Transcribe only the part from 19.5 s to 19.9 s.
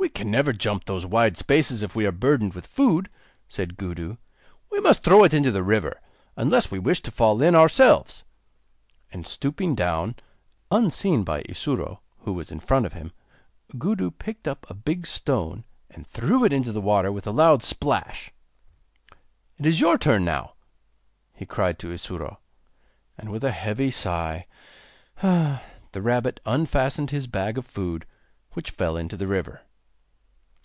'It is